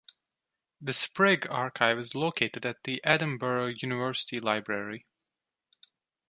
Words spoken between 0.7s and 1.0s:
The